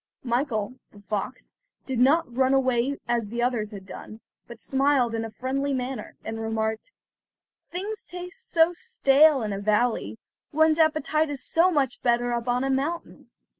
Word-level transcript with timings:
Michael, 0.23 0.73
the 0.91 0.99
fox, 1.01 1.53
did 1.85 1.99
not 1.99 2.35
run 2.35 2.55
away 2.55 2.97
as 3.07 3.27
the 3.27 3.43
others 3.43 3.69
had 3.69 3.85
done, 3.85 4.19
but 4.47 4.59
smiled 4.59 5.13
in 5.13 5.23
a 5.23 5.29
friendly 5.29 5.75
manner, 5.75 6.15
and 6.25 6.39
remarked: 6.41 6.91
"Things 7.69 8.07
taste 8.07 8.49
so 8.49 8.73
stale 8.73 9.43
in 9.43 9.53
a 9.53 9.59
valley; 9.59 10.17
one's 10.51 10.79
appetite 10.79 11.29
is 11.29 11.43
so 11.45 11.69
much 11.69 12.01
better 12.01 12.33
up 12.33 12.47
on 12.47 12.63
a 12.63 12.69
mountain." 12.71 13.29